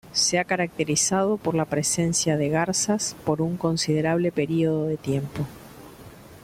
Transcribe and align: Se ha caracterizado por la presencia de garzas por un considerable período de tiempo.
Se 0.13 0.39
ha 0.39 0.45
caracterizado 0.45 1.37
por 1.37 1.53
la 1.53 1.65
presencia 1.65 2.35
de 2.35 2.49
garzas 2.49 3.15
por 3.23 3.39
un 3.39 3.55
considerable 3.55 4.31
período 4.31 4.87
de 4.87 4.97
tiempo. 4.97 5.45